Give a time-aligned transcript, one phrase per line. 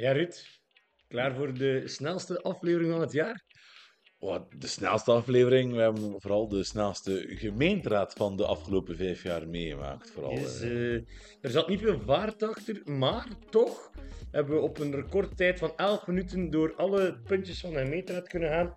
[0.00, 0.60] Ja, Ruud,
[1.08, 3.44] klaar voor de snelste aflevering van het jaar?
[4.18, 5.72] Oh, de snelste aflevering.
[5.72, 10.10] We hebben vooral de snelste gemeenteraad van de afgelopen vijf jaar meegemaakt.
[10.10, 10.94] Vooral, Dus, eh.
[10.94, 11.02] eh,
[11.40, 13.90] er zat niet veel vaart achter, maar toch
[14.30, 18.50] hebben we op een recordtijd van 11 minuten door alle puntjes van de gemeenteraad kunnen
[18.50, 18.76] gaan.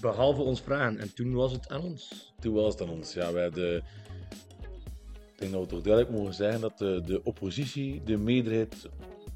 [0.00, 0.98] Behalve ons vragen.
[0.98, 2.34] En toen was het aan ons.
[2.40, 3.14] Toen was het aan ons.
[3.14, 3.46] Ja, wij.
[3.46, 8.88] Ik denk dat we toch duidelijk mogen zeggen dat de, de oppositie de meerderheid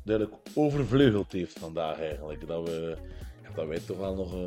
[0.09, 2.47] duidelijk overvleugeld heeft vandaag eigenlijk.
[2.47, 2.97] Dat, we,
[3.55, 4.47] dat wij toch wel nog eh,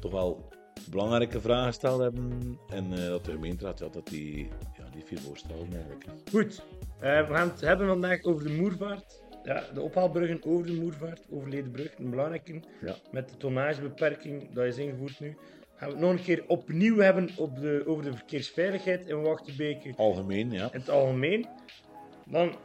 [0.00, 0.48] toch wel
[0.90, 2.58] belangrijke vragen gesteld hebben.
[2.68, 4.48] En eh, dat de gemeenteraad ja, dat die,
[4.78, 6.04] ja, die vier voorstellen eigenlijk.
[6.30, 6.62] Goed,
[7.00, 9.22] eh, we gaan het hebben vandaag over de Moervaart.
[9.44, 12.60] Ja, de ophaalbruggen over de Moervaart, over Ledenbrug, een belangrijke.
[12.80, 12.94] Ja.
[13.10, 15.36] Met de tonnagebeperking, dat is ingevoerd nu.
[15.76, 19.92] Gaan we het nog een keer opnieuw hebben op de, over de verkeersveiligheid in Wachtenbeke
[19.96, 20.64] Algemeen, ja.
[20.72, 21.46] in het algemeen.
[22.26, 22.56] Dan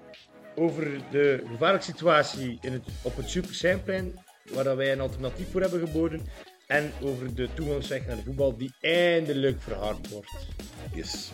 [0.55, 4.19] over de gevaarlijke situatie in het, op het Superseinplein,
[4.53, 6.21] waar dat wij een alternatief voor hebben geboden.
[6.67, 10.47] En over de toegangsweg naar de voetbal, die eindelijk verhard wordt.
[10.93, 11.31] Yes,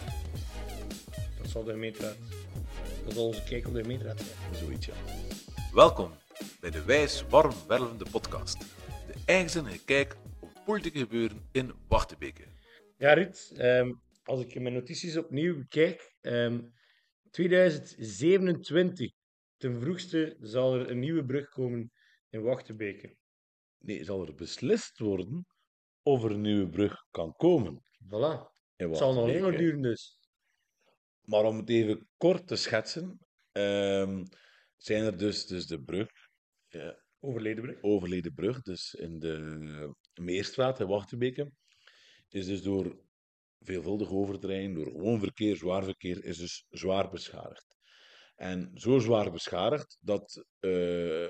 [1.42, 2.16] Dat zal de gemeenteraad.
[3.06, 4.56] Dat zal onze kijk op de gemeenteraad zijn.
[4.56, 4.94] zoiets ja.
[5.74, 6.12] Welkom
[6.60, 8.60] bij de Wijs Warm Wervende podcast.
[9.08, 12.44] De eigenzinnige kijk op politieke gebeuren in Wachtebeke.
[12.98, 13.92] Ja, Ruud, ehm,
[14.24, 16.58] als ik mijn notities opnieuw bekijk, ehm
[17.30, 19.12] 2027,
[19.58, 21.92] ten vroegste, zal er een nieuwe brug komen
[22.30, 23.16] in Wachtenbeke.
[23.78, 25.46] Nee, zal er beslist worden
[26.02, 27.82] of er een nieuwe brug kan komen.
[28.06, 28.58] Voilà.
[28.76, 30.20] Het zal nog langer duren dus.
[31.22, 33.20] Maar om het even kort te schetsen,
[33.52, 34.26] ehm,
[34.78, 36.10] zijn er dus, dus de brug,
[36.68, 37.82] eh, Overleden brug.
[37.82, 41.52] overleden brug, dus in de Meerstraat in Wachtenbeke,
[42.30, 43.08] is dus door
[43.60, 47.76] veelvuldig overterrein, door gewoon verkeer, zwaar verkeer, is dus zwaar beschadigd.
[48.36, 51.30] En zo zwaar beschadigd dat, eh,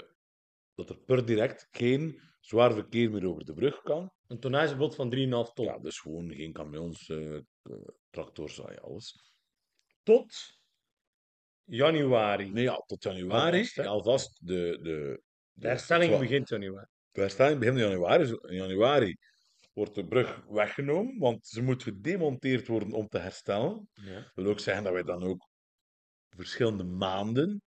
[0.76, 4.12] dat er per direct geen zwaar verkeer meer over de brug kan.
[4.28, 5.66] Een tonnagebod van 3,5 ton.
[5.66, 7.44] Ja, dus gewoon geen camions, eh, eh,
[8.10, 9.16] tractors, ja, alles.
[10.04, 10.58] Tot
[11.64, 12.52] januari.
[12.52, 15.22] Nee, ja, tot januari, Alvast, alvast de, de,
[15.52, 16.88] de herstelling begint januari.
[17.12, 18.38] De herstelling begint in januari.
[18.42, 19.18] In januari
[19.80, 23.90] wordt de brug weggenomen, want ze moet gedemonteerd worden om te herstellen.
[23.94, 24.14] Ja.
[24.14, 25.50] Dat wil ook zeggen dat wij dan ook
[26.30, 27.62] verschillende maanden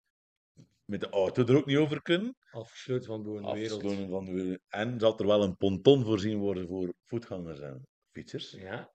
[0.86, 2.36] met de auto er ook niet over kunnen.
[2.52, 3.48] Afgesloten van de wereld.
[3.48, 4.60] Afgesloten van de wereld.
[4.68, 8.52] En zal er wel een ponton voorzien worden voor voetgangers en fietsers.
[8.52, 8.92] Ja.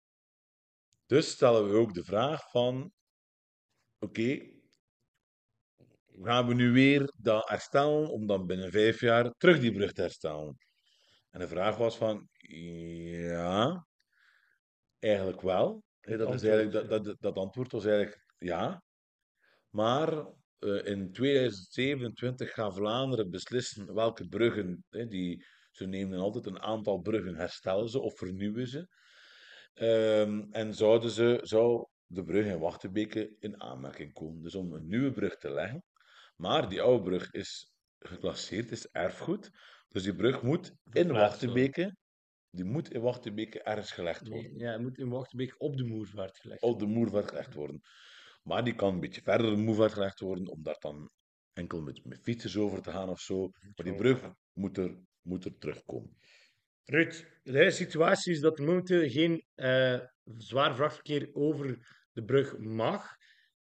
[1.07, 2.93] Dus stellen we ook de vraag van,
[3.99, 4.51] oké,
[6.23, 10.01] gaan we nu weer dat herstellen om dan binnen vijf jaar terug die brug te
[10.01, 10.57] herstellen?
[11.35, 13.87] En de vraag was van, ja,
[14.99, 15.83] eigenlijk wel.
[16.01, 18.83] Dat, is antwoord, eigenlijk, dat, dat, dat antwoord was eigenlijk ja.
[19.69, 20.27] Maar
[20.59, 26.99] eh, in 2027 gaat Vlaanderen beslissen welke bruggen, hè, die, ze nemen altijd een aantal
[26.99, 28.89] bruggen, herstellen ze of vernieuwen ze.
[29.75, 34.43] Ehm, en zouden ze, zou de brug in Wachtenbeke in aanmerking komen.
[34.43, 35.85] Dus om een nieuwe brug te leggen.
[36.37, 39.51] Maar die oude brug is geclasseerd, is erfgoed.
[39.95, 41.97] Dus die brug moet in Wachtenbeke,
[42.51, 44.53] die moet in Wachtenbeke ergens gelegd worden.
[44.53, 47.81] Nee, ja, het moet in Wachtenbeek op de Moervaart gelegd Op de moervaart gelegd worden.
[48.43, 51.11] Maar die kan een beetje verder de moervaart gelegd worden, om daar dan
[51.53, 53.49] enkel met, met fietsers over te gaan of zo.
[53.49, 56.17] Maar die brug moet er, moet er terugkomen.
[56.85, 60.01] Ruud, de situatie is dat er momenteel geen eh,
[60.37, 63.17] zwaar vrachtverkeer over de brug mag.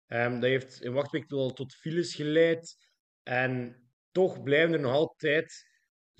[0.06, 2.76] Ehm, dat heeft in Wachtbeek wel tot files geleid.
[3.22, 5.69] En toch blijven er nog altijd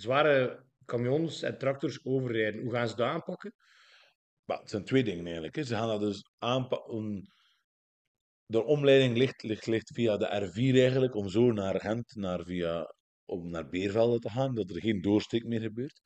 [0.00, 2.62] zware camions en tractors overrijden.
[2.62, 3.54] Hoe gaan ze dat aanpakken?
[4.44, 5.56] Maar het zijn twee dingen eigenlijk.
[5.56, 5.62] Hè.
[5.62, 7.28] Ze gaan dat dus aanpakken.
[8.46, 12.94] De omleiding ligt, ligt, ligt via de R4 eigenlijk, om zo naar Gent, naar, via,
[13.24, 16.00] om naar Beervelde te gaan, dat er geen doorsteek meer gebeurt.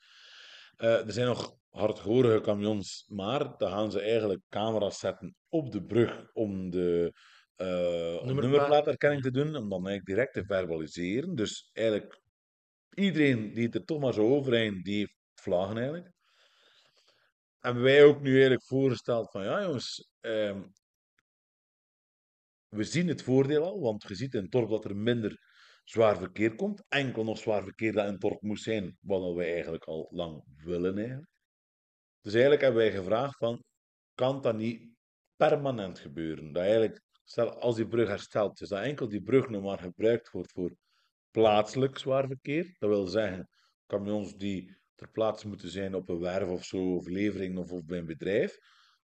[0.76, 5.84] Eh, er zijn nog hardgorige camions, maar dan gaan ze eigenlijk camera's zetten op de
[5.84, 7.12] brug om de
[7.56, 8.43] eh, Nummerplaat.
[8.43, 11.35] nummerplaaterkenning te doen, om dan eigenlijk direct te verbaliseren.
[11.35, 12.23] Dus eigenlijk
[12.94, 16.12] iedereen die er toch maar zo overheen, die heeft vlaggen eigenlijk.
[17.58, 20.62] Hebben wij ook nu eigenlijk voorgesteld van, ja jongens, ehm,
[22.69, 25.38] we zien het voordeel al, want je ziet in het dorp dat er minder
[25.85, 26.85] zwaar verkeer komt.
[26.88, 30.44] Enkel nog zwaar verkeer dat in het dorp moest zijn, wat wij eigenlijk al lang
[30.56, 31.29] willen.
[32.20, 33.64] Dus eigenlijk hebben wij gevraagd van,
[34.14, 34.88] kan dat niet
[35.37, 36.52] permanent gebeuren?
[36.52, 40.31] Dat eigenlijk, stel als die brug hersteld is, dat enkel die brug nog maar gebruikt
[40.31, 40.76] wordt voor
[41.34, 42.76] plaatselijk zwaar verkeer.
[42.78, 43.48] Dat wil zeggen,
[43.86, 47.84] camions die ter plaatse moeten zijn op een werf of zo, of levering of, of
[47.84, 48.58] bij een bedrijf.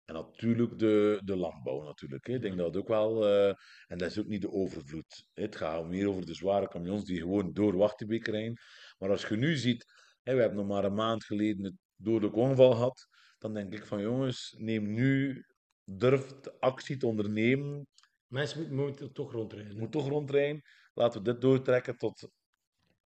[0.06, 2.28] En natuurlijk de, de landbouw natuurlijk.
[2.28, 2.34] Hè.
[2.34, 3.26] Ik denk dat het ook wel...
[3.28, 3.54] eh,
[3.88, 5.28] en dat is ook niet de overvloed.
[5.34, 5.44] hè.
[5.44, 8.58] Het gaat meer over de zware camions die gewoon door Wachtenbeek rijden.
[8.98, 9.86] Maar als je nu ziet...
[10.24, 13.08] Hè, we hebben nog maar een maand geleden het dodelijk ongeval gehad.
[13.38, 15.44] Dan denk ik van jongens, neem nu...
[15.84, 17.88] Durf de actie te ondernemen.
[18.28, 19.78] Mensen moeten momenteel toch rondrijden.
[19.78, 20.62] Moet toch rondrijden.
[20.98, 22.30] Laten we dit doortrekken tot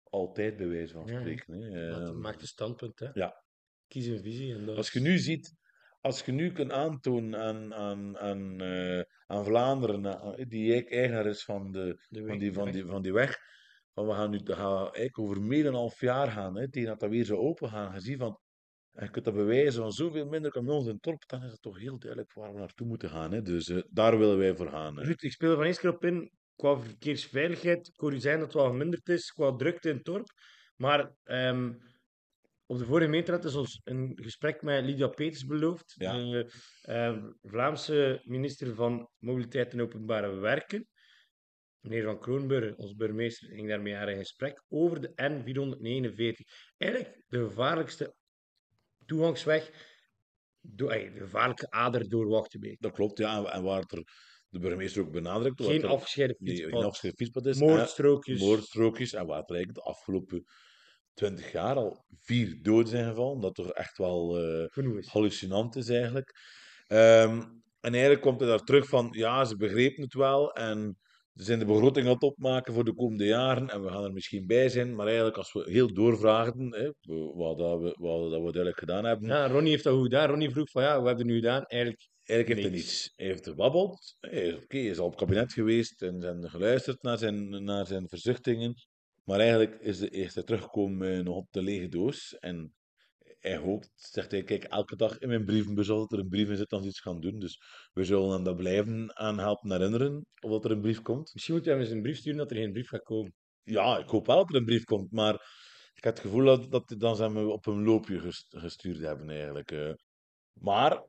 [0.02, 1.18] altijd, bij wijze van Ja, ja.
[1.20, 1.52] spreken.
[1.60, 1.90] hè.
[1.90, 3.08] Maak- Eh, Maak een standpunt, hè.
[3.12, 3.42] ja.
[3.88, 4.54] Kies een visie.
[4.54, 5.54] En dat Als je nu ziet,
[6.00, 11.44] als je nu kunt aantonen aan, aan, aan, eh, aan Vlaanderen, aan- die eigenaar is
[11.44, 13.38] van, de, de van, die, van, weg- die, van die weg,
[13.94, 16.70] van we gaan nu dat gaat eigenlijk over meer dan een half jaar gaan, hè,
[16.70, 17.94] tegen dat dat weer zou open gaan.
[17.94, 18.38] Je ziet van,
[18.92, 21.62] en je kunt dat bewijzen van zoveel minder camions in het dorp, dan is het
[21.62, 23.32] toch heel duidelijk waar we naartoe moeten gaan.
[23.32, 23.42] Hè.
[23.42, 24.96] Dus eh, daar willen wij voor gaan.
[24.96, 25.02] hè.
[25.04, 26.30] Ruud, ik speel er van eens keer op in.
[26.58, 30.04] Qua verkeersveiligheid, ik hoor u zeggen dat het wel geminderd is, qua drukte in het
[30.04, 30.26] dorp.
[30.76, 31.72] Maar ehm,
[32.66, 36.12] op de vorige gemeenteraad is ons een gesprek met Lydia Peters beloofd, Ja.
[36.12, 36.52] de
[36.82, 40.88] eh, Vlaamse minister van Mobiliteit en Openbare Werken.
[41.80, 46.44] Meneer Van Kroonburg, onze burgemeester, ging daarmee aan in gesprek over de N449.
[46.76, 48.14] Eigenlijk de gevaarlijkste
[49.06, 49.70] toegangsweg,
[50.60, 52.80] de gevaarlijke ader door Wachtenbeek.
[52.80, 53.44] Dat klopt, ja.
[53.44, 54.04] En waar er
[54.50, 55.58] de burgemeester ook benadrukt.
[55.58, 57.58] wat Geen afgescheiden fietspad, geen afgescheiden fietspad is.
[57.58, 58.40] moordstrookjes.
[58.40, 59.12] En moordstrookjes.
[59.12, 60.44] En waar eigenlijk de afgelopen
[61.14, 63.40] twintig jaar al vier doden zijn gevallen.
[63.40, 66.36] Dat toch echt wel eh, hallucinant is eigenlijk.
[66.86, 67.42] Ehm,
[67.80, 70.98] en eigenlijk komt hij daar terug van, ja, ze begrepen het wel en
[71.38, 74.12] ze zijn de begroting aan het opmaken voor de komende jaren en we gaan er
[74.12, 76.90] misschien bij zijn, maar eigenlijk als we heel doorvragen, hè,
[77.34, 80.28] wat, dat we, wat dat we duidelijk gedaan hebben, Ja, Ronnie heeft dat goed gedaan.
[80.28, 81.64] Ronnie vroeg van ja, wat hebben we nu gedaan?
[81.64, 82.92] Eigenlijk, Eigenlijk heeft hij Niks.
[82.92, 83.12] niets.
[83.16, 84.16] Hij heeft gebabbeld.
[84.20, 87.64] Hij is, oké, hij is al op het kabinet geweest en zijn geluisterd naar zijn,
[87.64, 88.74] naar zijn verzuchtingen.
[89.24, 92.36] Maar eigenlijk is, de, is hij teruggekomen nog op de lege doos.
[92.38, 92.72] En
[93.48, 96.56] hij hoopt, zegt hij, kijk, elke dag in mijn brievenbus altijd er een brief in
[96.56, 97.38] zit dan ze iets gaan doen.
[97.38, 97.60] Dus
[97.92, 101.30] we zullen hem dat blijven aan helpen herinneren, of dat er een brief komt.
[101.34, 103.34] misschien moet hij hem eens een brief sturen dat er geen brief gaat komen.
[103.62, 105.34] Ja, ik hoop wel dat er een brief komt, maar
[105.94, 109.30] ik heb het gevoel dat, dat dan ze hem op een loopje ges- gestuurd hebben
[109.30, 109.70] eigenlijk.
[109.70, 109.92] eh.
[110.52, 111.02] Maar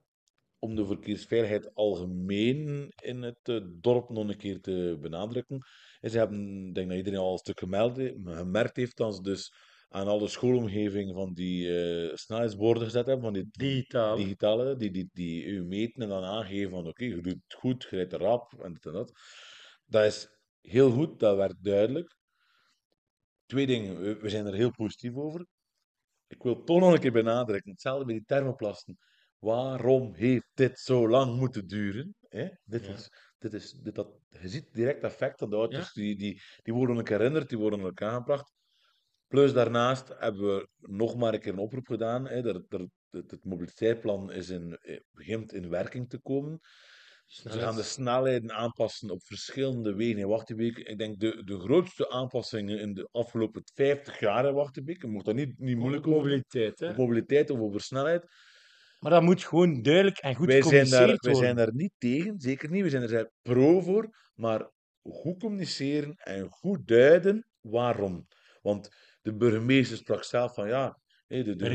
[0.59, 5.57] om de verkeersveiligheid algemeen in het eh, dorp nog een keer te benadrukken,
[5.99, 9.21] is, ze hebben, ik denk dat iedereen al een stuk gemeld, gemerkt heeft dat ze
[9.21, 9.53] dus
[9.89, 15.45] aan alle schoolomgeving van die eh, snelheidsborden gezet hebben, van die digitale, die, die, die
[15.45, 18.73] u meten en dan aangeven van oké, je doet het goed, je rijdt erop en
[18.73, 19.11] dit en dat.
[19.85, 20.27] Dat is
[20.61, 22.17] heel goed, dat werd duidelijk.
[23.45, 25.45] Twee dingen, we, we zijn er heel positief over.
[26.27, 28.97] Ik wil toch nog een keer benadrukken, hetzelfde met die thermoplasten.
[29.39, 32.15] Waarom heeft dit zo lang moeten duren?
[32.27, 32.47] Hè?
[32.63, 32.93] Dit Ja.
[32.93, 36.73] is, dit is, dit, dat, je ziet direct effect aan de auto's, die, die, die
[36.73, 38.51] worden herinnerd, die worden ook aangebracht.
[39.29, 42.27] Plus daarnaast hebben we nog maar een keer een oproep gedaan.
[42.27, 42.47] Hè.
[42.47, 46.59] Er, er, het, het mobiliteitsplan is in, eh, begint in werking te komen.
[47.25, 50.77] Ze gaan de snelheden aanpassen op verschillende wegen in Wachtenbeek.
[50.77, 55.01] Ik denk de, de grootste aanpassingen in de afgelopen 50 jaar in Wachtenbeek.
[55.01, 56.79] Je moet dat niet, niet moeilijk over mobiliteit.
[56.79, 56.95] Hè?
[56.95, 58.25] Mobiliteit of over snelheid.
[58.99, 61.65] Maar dat moet gewoon duidelijk en goed wij, zijn daar, gecommuniceerd wij zijn worden.
[61.65, 62.83] daar niet tegen, zeker niet.
[62.83, 64.09] We zijn er pro voor.
[64.35, 64.71] Maar
[65.01, 68.27] goed communiceren en goed duiden waarom.
[68.61, 68.89] Want
[69.21, 70.99] de burgemeester sprak zelf van ja.
[71.27, 71.71] de, de, Een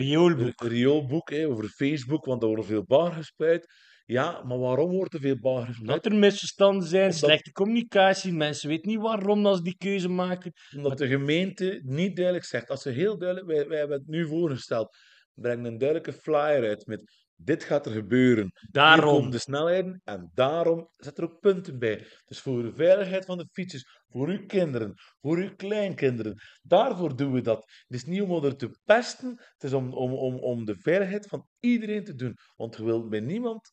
[0.69, 1.32] rioolboek.
[1.32, 3.67] over Facebook, want er wordt veel bar gespuit.
[4.06, 5.88] Ja, maar waarom wordt er veel bar gespuit?
[6.02, 10.52] Dat er misverstanden zijn, Omdat- slechte communicatie, mensen weten niet waarom als die keuze maken.
[10.76, 12.69] Omdat de gemeente niet duidelijk zegt.
[12.70, 14.96] Als ze heel duidelijk, wij, wij hebben het nu voorgesteld,
[15.34, 18.53] breng een duidelijke flyer uit met dit gaat er gebeuren.
[18.70, 19.31] Daarom.
[19.31, 22.06] de snelheden en daarom zet er ook punten bij.
[22.24, 27.32] Dus voor de veiligheid van de fietsers, voor uw kinderen, voor uw kleinkinderen, daarvoor doen
[27.32, 27.64] we dat.
[27.86, 31.26] Het is niet om er te pesten, het is om, om, om, om de veiligheid
[31.26, 32.36] van iedereen te doen.
[32.56, 33.72] Want je wilt bij niemand,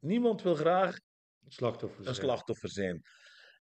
[0.00, 0.98] niemand wil graag
[1.44, 1.52] een
[2.04, 2.14] zijn.
[2.14, 3.02] slachtoffer zijn.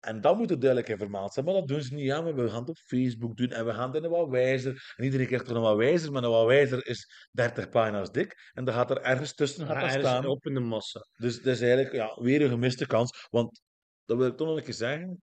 [0.04, 1.46] En dat moet er duidelijk in vermeld zijn.
[1.46, 2.06] Maar dat doen ze niet.
[2.06, 4.94] Ja, maar we gaan het op Facebook doen en we gaan het wat wijzer.
[4.96, 8.52] En iedereen krijgt er een wat wijzer, maar een wat wijzer is 30 pagina's dik.
[8.54, 10.26] En dan gaat er ergens tussen Ja, er is staan.
[10.26, 11.08] op in de massa.
[11.18, 13.28] Dus dat is eigenlijk ja, weer een gemiste kans.
[13.30, 13.62] Want,
[14.06, 15.22] dat wil ik toch nog een keer zeggen,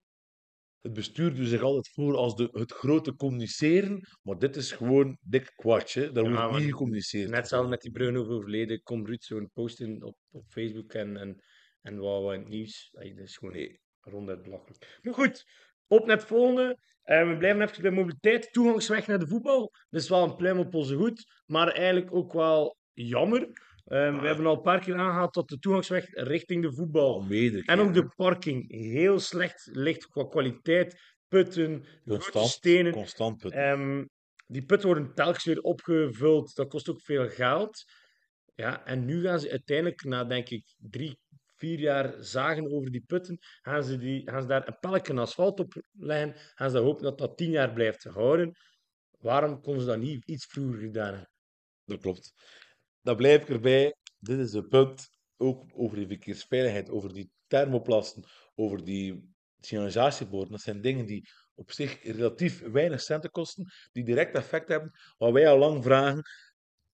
[0.81, 5.19] het bestuur doet zich altijd voor als de, het grote communiceren, maar dit is gewoon
[5.21, 6.13] dik kwartje.
[6.13, 7.31] Daar Ja, wordt niet gecommuniceerd.
[7.31, 11.17] Net zoals met die Bruno overleden, komt Ruud zo'n post in op, op Facebook en,
[11.17, 11.43] en,
[11.81, 12.89] en wat wat nieuws.
[12.93, 13.81] Dat is gewoon Nee.
[14.01, 14.99] Ronduit belachelijk.
[15.03, 15.45] Maar goed,
[15.87, 16.79] op naar het volgende.
[17.03, 18.53] Eh, we blijven even bij mobiliteit.
[18.53, 19.73] Toegangsweg naar de voetbal.
[19.91, 23.41] Dat is wel een pluim op onze hoed, maar eigenlijk ook wel jammer.
[23.85, 27.21] Eh, we hebben al een paar keer aangehaald dat de toegangsweg richting de voetbal Al
[27.23, 31.01] meerdere en ook de parking heel slecht ligt qua kwaliteit.
[31.29, 32.93] Putten, grote Constant, stenen.
[32.93, 33.61] constant putten.
[33.61, 34.05] Ehm,
[34.47, 36.55] die putten worden telkens weer opgevuld.
[36.55, 37.85] Dat kost ook veel geld.
[38.55, 41.19] Ja, en nu gaan ze uiteindelijk, na denk ik drie,
[41.61, 45.61] vier jaar zagen over die putten, gaan ze, die, gaan ze daar een pelken asfalt
[45.61, 46.35] op leggen.
[46.55, 48.53] Gaan ze hopen dat dat tien jaar blijft houden.
[49.19, 51.31] Waarom konden ze dat niet iets vroeger gedaan hebben?
[51.85, 52.33] Dat klopt.
[53.01, 53.95] Dan blijf ik erbij.
[54.19, 55.09] Dit is een punt.
[55.37, 58.25] Ook over die verkeersveiligheid, over die thermoplasten,
[58.55, 60.51] over die signalisatieborden.
[60.51, 64.91] Dat zijn dingen die op zich relatief weinig centen kosten, die direct effect hebben.
[65.17, 66.23] Wat wij al lang vragen.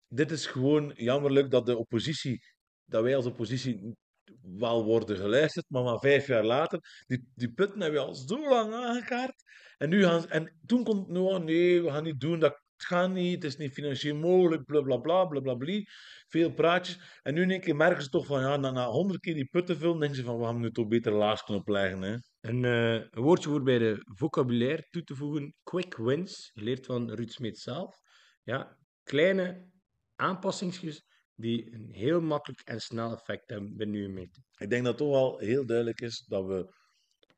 [0.08, 2.40] Dit is gewoon jammerlijk dat de oppositie,
[2.86, 3.96] dat wij als oppositie
[4.42, 8.50] wel worden geluisterd, maar maar vijf jaar later, die, die putten hebben we al zo
[8.50, 9.44] lang aangekaart.
[9.78, 13.34] En, nu gaan en toen komt nou, nee, we gaan niet doen, dat gaat niet,
[13.34, 15.82] het is niet financieel mogelijk, bla bla bla, bla bla bla.
[16.28, 17.20] Veel praatjes.
[17.22, 19.50] En nu in één keer merken ze toch van, ja, na, na honderd keer die
[19.52, 22.02] putten vullen, denken ze van, we gaan nu toch beter laasknop leggen.
[22.02, 22.18] Hè.
[22.42, 25.54] Een, eh, woordje voor bij de vocabulaire toe te voegen.
[25.64, 27.98] Quick wins, geleerd van Ruud Smit zelf.
[28.44, 29.70] Ja, kleine
[30.16, 31.04] aanpassingsjes
[31.36, 34.44] die een heel makkelijk en snel effect hebben binnen uw meter.
[34.58, 36.74] Ik denk dat het toch wel heel duidelijk is dat we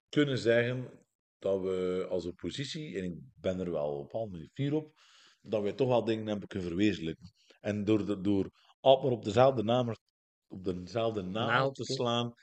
[0.10, 1.06] kunnen zeggen
[1.40, 4.94] dat we als oppositie, en ik ben er wel op al manier fier op,
[5.42, 7.34] dat wij toch wel dingen hebben kunnen verwezenlijken.
[7.60, 8.50] En door, de, door
[8.82, 9.96] maar op dezelfde naam,
[10.48, 12.34] op dezelfde naam te slaan,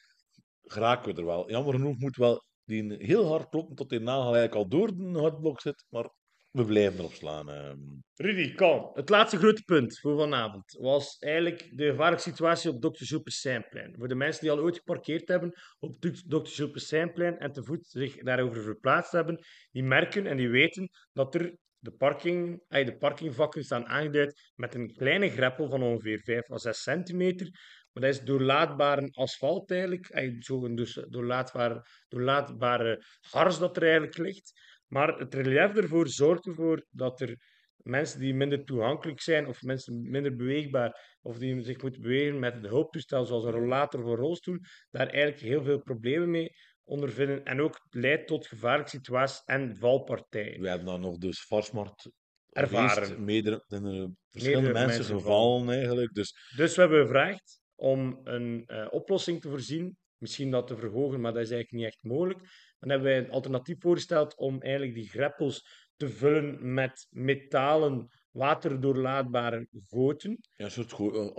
[0.63, 1.51] geraken we er wel.
[1.51, 5.19] Jammer genoeg moet wel die heel hard kloppen tot die nagel eigenlijk al door de
[5.19, 6.11] hardblok zit, maar
[6.55, 7.51] we blijven erop slaan.
[7.51, 7.79] ehm.
[8.15, 8.91] Rudy, kom.
[8.93, 13.05] Het laatste grote punt voor vanavond was eigenlijk de gevaarlijke situatie op Dr.
[13.05, 13.95] Gilles Seinplein.
[13.99, 16.47] Voor de mensen die al ooit geparkeerd hebben op Dr.
[16.47, 21.35] Gilles Seinplein en te voet zich daarover verplaatst hebben, die merken en die weten dat
[21.35, 26.51] er de, parking, eh, de parkingvakken staan aangeduid met een kleine greppel van ongeveer 5
[26.51, 27.49] à 6 centimeter.
[27.93, 34.19] Maar dat is doorlaatbare asfalt eigenlijk, eh, zo'n dus doorlaatbare, doorlaatbare hars dat er eigenlijk
[34.19, 34.53] ligt.
[34.95, 37.37] Maar het relief ervoor zorgt ervoor dat er
[37.77, 42.55] mensen die minder toegankelijk zijn of mensen minder beweegbaar of die zich moeten bewegen met
[42.55, 44.59] een hulptoestel zoals een rollator of een rolstoel,
[44.91, 46.51] daar eigenlijk heel veel problemen mee
[46.85, 50.61] ondervinden en ook leidt tot gevaarlijke situaties en valpartijen.
[50.61, 52.11] We hebben dan nog dus Varsmart
[52.51, 53.25] Ervaren.
[53.25, 56.15] Meerdere, er verschillende Meerdere mensen mensen gevallen eigenlijk.
[56.15, 61.21] Dus Dus we hebben gevraagd om een eh, oplossing te voorzien, misschien dat te verhogen,
[61.21, 62.41] maar dat is eigenlijk niet echt mogelijk.
[62.85, 69.69] Dan hebben wij een alternatief voorgesteld om eigenlijk die greppels te vullen met metalen waterdoorlaatbare
[69.89, 70.39] goten.
[70.57, 70.93] Ja, een soort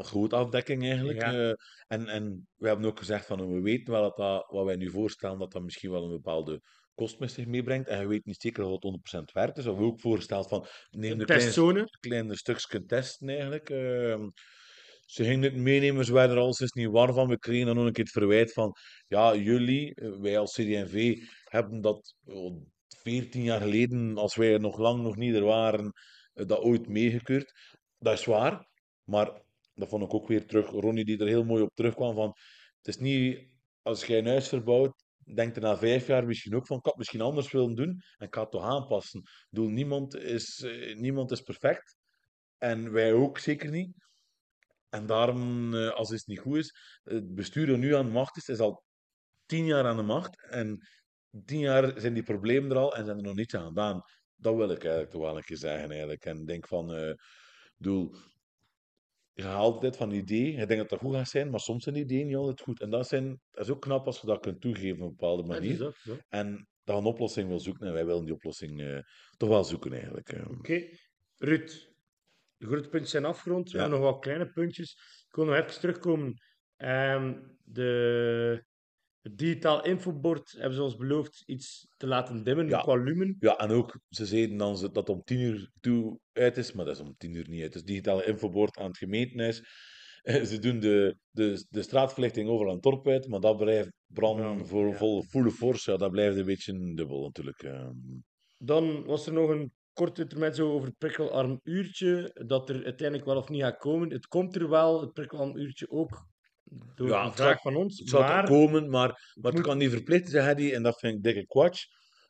[0.07, 1.21] gootafdekking eigenlijk.
[1.21, 1.33] Ja.
[1.33, 1.53] eh,
[1.87, 4.89] en, en we hebben ook gezegd van we weten wel dat, dat wat wij nu
[4.89, 6.61] voorstellen, dat dat misschien wel een bepaalde
[6.93, 7.87] kost met zich meebrengt.
[7.87, 9.55] En we weten niet zeker of het 100% werkt.
[9.55, 13.69] Dus we hebben ook voorgesteld van neem de kleine, kleine stukjes testen eigenlijk.
[13.69, 14.29] ehm.
[15.05, 17.27] Ze gingen het meenemen, ze werden er al sinds niet warm van.
[17.27, 18.75] We kregen dan nog een keer het verwijt van
[19.07, 24.77] ja, jullie, eh, wij als CD&V, hebben dat oh, 14 jaar geleden, als wij nog
[24.77, 25.91] lang nog niet er waren,
[26.33, 27.53] eh, dat ooit meegekeurd.
[27.97, 28.67] Dat is waar,
[29.03, 29.41] maar
[29.73, 30.69] dat vond ik ook weer terug.
[30.69, 32.33] Ronnie die er heel mooi op terugkwam van,
[32.77, 36.67] het is niet, als jij een huis verbouwt, denk er na vijf jaar misschien ook
[36.67, 39.19] van, ik had misschien anders willen doen en ik ga het toch aanpassen.
[39.19, 41.95] Ik bedoel, niemand is, eh, niemand is perfect
[42.57, 44.03] en wij ook zeker niet.
[44.95, 48.37] En daarom, eh, als het niet goed is, het bestuur dat nu aan de macht
[48.37, 48.83] is, is al
[49.45, 50.77] tien jaar aan de macht en
[51.45, 54.01] tien jaar zijn die problemen er al en zijn er nog niets aan gedaan.
[54.35, 56.25] Dat wil ik eigenlijk toch wel een keer zeggen eigenlijk.
[56.25, 57.13] En ik denk van, eh
[57.77, 58.15] bedoel,
[59.33, 61.95] je gaat altijd van ideeën, je denkt dat dat goed gaat zijn, maar soms zijn
[61.95, 62.81] ideeën niet altijd goed.
[62.81, 65.43] En dat, zijn, dat is ook knap als je dat kunt toegeven op een bepaalde
[65.43, 65.77] manier.
[65.77, 65.95] dat.
[66.29, 68.99] En dat een oplossing wil zoeken, en wij willen die oplossing eh,
[69.37, 70.29] toch wel zoeken eigenlijk.
[70.29, 70.49] eh.
[70.49, 70.87] Oké.
[71.37, 71.93] Ruud,
[72.57, 73.71] de grote puntjes zijn afgerond.
[73.71, 73.83] We Ja.
[73.83, 74.91] hebben nog wat kleine puntjes.
[75.29, 76.33] Ik wil nog even terugkomen.
[76.75, 77.33] Ehm,
[77.63, 78.63] de,
[79.21, 82.81] het digitaal infobord hebben ze ons beloofd iets te laten dimmen Ja.
[82.81, 83.35] qua lumen.
[83.39, 86.85] Ja, en ook, ze zeiden dan dat het om tien uur toe uit is, maar
[86.85, 87.73] dat is om tien uur niet uit.
[87.73, 89.63] Het is digitale infobord aan het gemeentehuis.
[90.21, 93.91] Eh, Ze doen de, de, de straatverlichting overal aan het dorp uit, maar dat blijft
[94.05, 94.95] branden Ja, voor ja.
[94.95, 95.91] vol, volle force.
[95.91, 97.63] Ja, dat blijft een beetje dubbel natuurlijk.
[97.63, 97.89] eh.
[98.57, 103.37] Dan was er nog een kort intermezzo over het prikkelarm uurtje, dat er uiteindelijk wel
[103.37, 104.09] of niet gaat komen.
[104.11, 106.25] Het komt er wel, het prikkelarm uurtje ook,
[106.95, 107.99] door Ja, een vraag van ons.
[107.99, 111.15] Het zal komen, maar, maar het moet- kan niet verplicht zijn, Hedy, en dat vind
[111.15, 111.83] ik dikke kwatsch.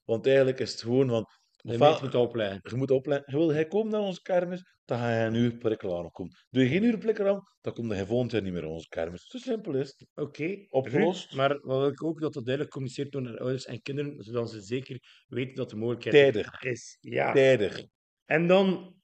[0.06, 1.26] Want eigenlijk is het gewoon van...
[1.74, 2.60] ofwel- mensen moeten opleiden.
[2.64, 3.34] Je moet opletten.
[3.38, 6.34] Wil hij komen naar onze kermis, dan ga je een uur prikkelarm komen.
[6.50, 9.26] Doe je geen uur prikkelarm, dan komt hij volgend jaar niet meer naar onze kermis.
[9.28, 10.08] Zo simpel is het.
[10.16, 11.26] Oké, Opgelost.
[11.26, 14.24] Ruud, maar wat wil ik ook dat dat duidelijk gecommuniceerd wordt naar ouders en kinderen,
[14.24, 16.62] zodat ze zeker weten dat de mogelijkheid Tijdig.
[16.64, 16.98] is.
[17.00, 17.32] Ja.
[17.34, 17.84] Tijdig.
[18.26, 18.96] En dan,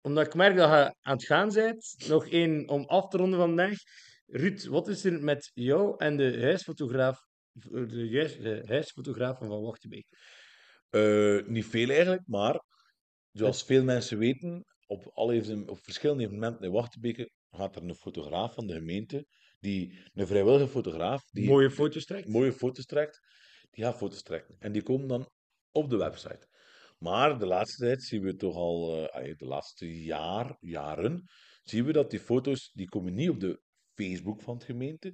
[0.00, 3.38] omdat ik merk dat je aan het gaan bent, nog één om af te ronden
[3.38, 3.74] vandaag.
[4.26, 7.18] Ruud, wat is er met jou en de huisfotograaf,
[7.52, 10.06] de, juis- de huisfotograaf van Van Wachtenbeek?
[10.90, 12.64] Eh, niet veel eigenlijk, maar
[13.32, 18.54] zoals veel mensen weten, op, alle op verschillende evenementen in Wachtenbeke gaat er een fotograaf
[18.54, 19.26] van de gemeente,
[19.58, 22.28] die, een vrijwillige fotograaf, die Mooie foto's trekt.
[22.28, 23.20] mooie foto's trekt,
[23.70, 24.56] die gaat foto's trekken.
[24.58, 25.30] En die komen dan
[25.72, 26.48] op de website.
[26.98, 31.24] Maar de laatste tijd zien we toch al, eh, de laatste jaar, jaren,
[31.62, 33.62] zien we dat die foto's, die komen niet op de
[33.94, 35.12] Facebook van de gemeente,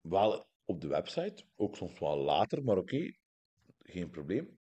[0.00, 3.10] wel op de website, ook soms wel later, maar oké,
[3.78, 4.60] geen probleem.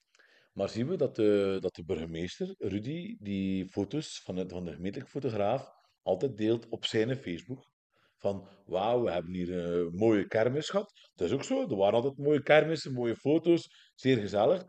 [0.59, 4.71] Maar zien we dat de, dat de burgemeester, Rudy, die foto's van, het, van de
[4.73, 7.71] gemeentelijke fotograaf altijd deelt op zijn Facebook.
[8.17, 10.91] Van, wauw, we hebben hier een mooie kermis gehad.
[11.15, 14.63] Dat is ook zo, er waren altijd mooie kermissen, mooie foto's, zeer gezellig.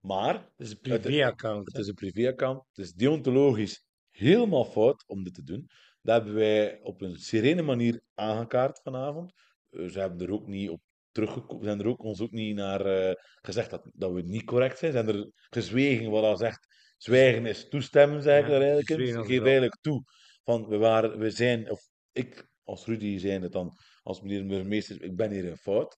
[0.00, 1.66] Maar Dat is een privéaccount.
[1.66, 5.66] het is een privéaccount, het is deontologisch helemaal fout om dit te doen.
[6.02, 9.32] Dat hebben wij op een serene manier aangekaart vanavond.
[9.70, 10.80] Eh, Ze hebben er ook niet op
[11.12, 14.78] teruggekomen, zijn er ook, ons ook niet naar eh, gezegd dat, dat we niet correct
[14.78, 14.92] zijn.
[14.92, 16.66] Zijn er gezwegen, wat al zegt,
[16.96, 19.06] zwijgen is toestemmen, zeg ik Ja, daar eigenlijk in.
[19.06, 20.02] Ze geven eigenlijk toe
[20.42, 21.80] van, we, waren, we zijn, of
[22.12, 25.96] ik als Rudy zijn het dan, als meneer de burgemeester, ik ben hier in fout.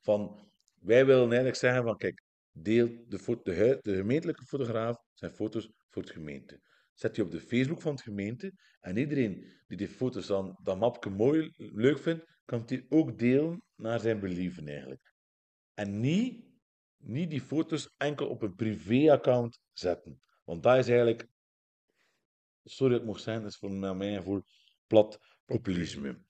[0.00, 5.70] Van, wij willen eigenlijk zeggen van, kijk, deel de, de, de gemeentelijke fotograaf zijn foto's
[5.88, 6.60] voor het gemeente.
[6.94, 10.78] Zet die op de Facebook van het gemeente en iedereen die die foto's dan, dat
[10.78, 15.12] mapje mooi, leuk vindt, kan die ook delen naar zijn believen eigenlijk.
[15.74, 16.44] En niet,
[16.96, 20.20] niet die foto's enkel op een privéaccount zetten.
[20.44, 21.28] Want dat is eigenlijk,
[22.64, 24.42] sorry dat ik mocht zijn, dat is voor mijn gevoel
[24.86, 26.22] plat populisme.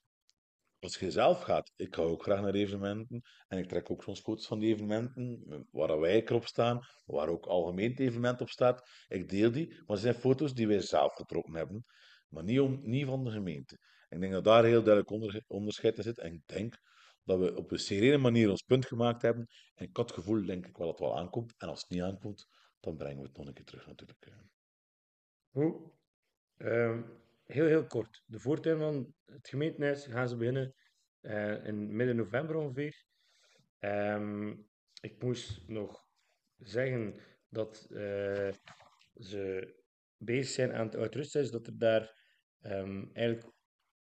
[0.78, 4.20] Als je zelf gaat, ik ga ook graag naar evenementen en ik trek ook soms
[4.20, 8.88] foto's van die evenementen, waar wij erop staan, waar ook algemeen het evenement op staat.
[9.08, 11.84] Ik deel die, maar het zijn foto's die wij zelf getrokken hebben,
[12.28, 13.78] maar niet, om, niet van de gemeente.
[14.10, 16.78] Ik denk dat daar heel duidelijk onder, onderscheid in zit en ik denk
[17.24, 19.46] dat we op een serene manier ons punt gemaakt hebben.
[19.74, 21.54] En ik had het gevoel, denk ik, wel dat het wel aankomt.
[21.58, 22.46] En als het niet aankomt,
[22.80, 24.26] dan brengen we het nog een keer terug natuurlijk.
[24.26, 24.34] eh.
[25.50, 25.92] Hoe?
[26.56, 27.02] Ehm,
[27.44, 28.22] heel, heel kort.
[28.26, 30.74] De voortuin van het gemeentehuis gaan ze beginnen
[31.20, 33.04] eh, in midden november ongeveer.
[33.78, 34.54] Ehm,
[35.00, 36.04] ik moest nog
[36.56, 37.14] zeggen
[37.48, 38.52] dat eh,
[39.14, 39.74] ze
[40.16, 42.22] bezig zijn aan het Oud-Rusthuis, dat er daar
[42.60, 43.52] ehm, eigenlijk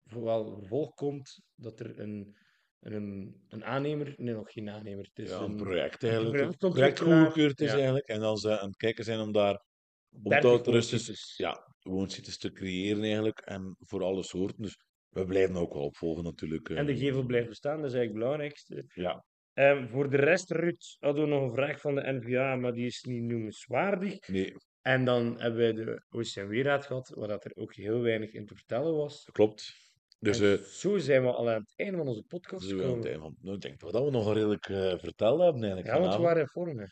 [0.08, 2.36] vooral komt, dat er een,
[2.80, 6.42] een, een aannemer, nee, nog geen aannemer, het is Ja, een een project eigenlijk.
[6.42, 7.76] Een project goedgekeurd is Ja.
[7.76, 8.06] eigenlijk.
[8.06, 9.64] En dan ze aan het kijken zijn om daar
[10.08, 11.34] 30 onthoud rustig woonsites.
[11.36, 13.38] ja, woonsites te creëren eigenlijk.
[13.40, 14.62] En voor alle soorten.
[14.62, 14.76] Dus
[15.08, 16.68] we blijven ook wel opvolgen natuurlijk.
[16.68, 16.98] En de eh.
[16.98, 18.84] gevel blijft bestaan, dat is eigenlijk het belangrijkste.
[19.02, 22.72] Ja, Ehm, voor de rest, Ruud, hadden we nog een vraag van de NVA, maar
[22.72, 24.28] die is niet noemenswaardig.
[24.28, 28.46] nee, En dan hebben wij de OCMW-raad gehad, waar dat er ook heel weinig in
[28.46, 29.24] te vertellen was.
[29.32, 29.87] klopt.
[30.20, 32.84] Dus eh zo zijn we al aan het einde van onze podcast dus we aan
[32.84, 33.10] het gekomen.
[33.10, 36.14] einde van- nou, ik denk dat we nog redelijk eh verteld hebben eigenlijk Ja, want
[36.16, 36.78] we waren in vorm.
[36.78, 36.84] hè.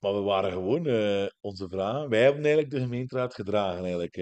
[0.00, 2.08] Maar we waren gewoon eh, onze vragen.
[2.08, 4.14] Wij hebben eigenlijk de gemeenteraad gedragen eigenlijk.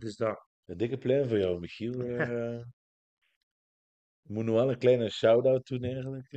[0.00, 0.46] Dus dat.
[0.64, 1.92] een dikke pluim voor jou, Michiel.
[4.22, 6.32] Ik moet nog wel een kleine shout-out doen eigenlijk.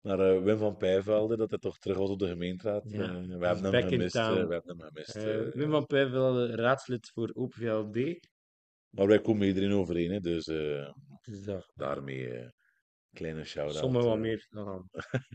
[0.00, 2.82] Naar Wim van Pijvelde, dat hij toch terug was op de gemeenteraad.
[2.90, 4.14] Ja, we hebben gemist.
[4.14, 5.54] we hebben hem gemist.
[5.54, 8.18] Wim van Pijvelde, raadslid voor Open VLD.
[8.90, 10.90] Maar wij komen iedereen overeen, hè, dus eh,
[11.74, 12.48] daarmee eh
[13.12, 13.76] kleine shout-out.
[13.76, 14.22] Sommigen wat eh.
[14.22, 14.88] meer dan.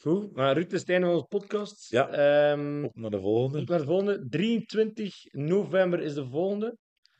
[0.00, 1.90] Goed, maar Ruud, is het einde van onze podcast.
[1.90, 2.08] Ja.
[2.08, 3.60] Ehm, Op naar de volgende.
[3.60, 4.28] op naar de volgende.
[4.28, 6.76] 23 november is de volgende.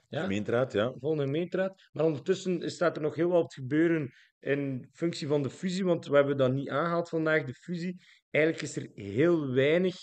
[0.08, 0.22] Ja.
[0.22, 0.92] Gemeenteraad, ja.
[0.98, 1.88] volgende gemeenteraad.
[1.92, 6.06] Maar ondertussen staat er nog heel wat te gebeuren in functie van de fusie, want
[6.06, 7.96] we hebben dat niet aangehaald vandaag, de fusie.
[8.30, 9.96] Eigenlijk is er heel weinig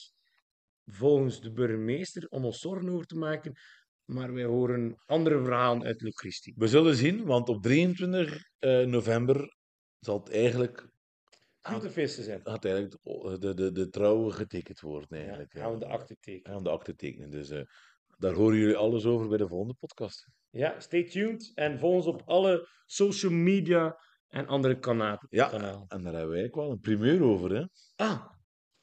[0.86, 3.54] volgens de burgemeester om ons zorgen over te maken,
[4.06, 6.54] maar wij horen andere verhalen uit Lucristie.
[6.58, 9.56] We zullen zien, want op 23 eh, november
[10.00, 10.90] zal het eigenlijk,
[11.62, 12.40] Grote feesten zijn.
[12.44, 12.98] gaat eigenlijk
[13.42, 15.08] de, de, de, trouwe getekend worden.
[15.10, 15.92] Ja, Eigenlijk, gaan we de eh.
[15.92, 16.46] akte tekenen.
[16.52, 17.30] Gaan we de akte tekenen.
[17.30, 17.62] Dus eh,
[18.18, 20.28] daar horen jullie alles over bij de volgende podcast.
[20.50, 25.86] Ja, stay tuned en volg ons op alle social media en andere kana- Ja, kanalen.
[25.88, 27.66] en daar hebben wij eigenlijk wel een primeur over, hè?
[27.96, 28.26] Ah,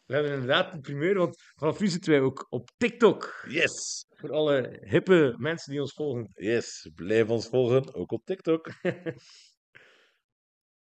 [0.05, 3.45] we hebben inderdaad een primeur, want vanaf nu zitten wij ook op TikTok.
[3.49, 4.07] Yes!
[4.21, 6.31] Voor alle hippe mensen die ons volgen.
[6.35, 8.71] Yes, blijf ons volgen, ook op TikTok.